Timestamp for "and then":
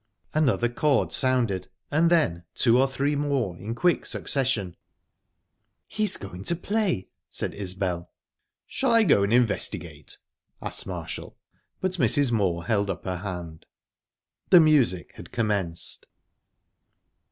1.91-2.43